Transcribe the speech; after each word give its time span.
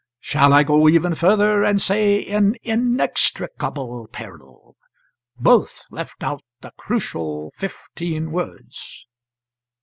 Shall 0.19 0.51
I 0.51 0.63
go 0.63 0.89
even 0.89 1.13
further, 1.13 1.61
and 1.63 1.79
say 1.79 2.17
in 2.19 2.55
inextricable 2.63 4.07
peril? 4.07 4.75
Both 5.39 5.83
left 5.91 6.23
out 6.23 6.41
the 6.61 6.71
crucial 6.75 7.51
fifteen 7.55 8.31
words." 8.31 9.05